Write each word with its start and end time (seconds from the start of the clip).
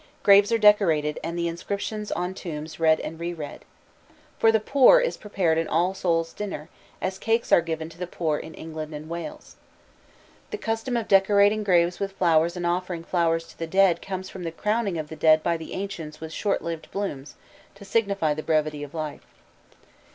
Graves 0.23 0.51
are 0.51 0.57
decorated, 0.57 1.19
and 1.23 1.37
the 1.37 1.47
inscriptions 1.47 2.11
on 2.13 2.33
tombs 2.33 2.79
read 2.79 2.99
and 3.01 3.19
reread. 3.19 3.59
For 4.39 4.51
the 4.51 4.59
poor 4.59 4.99
is 4.99 5.15
prepared 5.15 5.59
an 5.59 5.67
All 5.67 5.93
Souls' 5.93 6.33
dinner, 6.33 6.69
as 6.99 7.19
cakes 7.19 7.51
are 7.51 7.61
given 7.61 7.87
to 7.89 7.99
the 7.99 8.07
poor 8.07 8.39
in 8.39 8.55
England 8.55 8.95
and 8.95 9.07
Wales. 9.07 9.57
The 10.49 10.57
custom 10.57 10.97
of 10.97 11.07
decorating 11.07 11.63
graves 11.63 11.99
with 11.99 12.13
flowers 12.13 12.57
and 12.57 12.65
offering 12.65 13.03
flowers 13.03 13.47
to 13.49 13.59
the 13.59 13.67
dead 13.67 14.01
comes 14.01 14.27
from 14.27 14.41
the 14.41 14.51
crowning 14.51 14.97
of 14.97 15.09
the 15.09 15.15
dead 15.15 15.43
by 15.43 15.55
the 15.55 15.73
ancients 15.73 16.19
with 16.19 16.33
short 16.33 16.63
lived 16.63 16.89
blooms, 16.89 17.35
to 17.75 17.85
signify 17.85 18.33
the 18.33 18.41
brevity 18.41 18.81
of 18.81 18.95
life. 18.95 19.27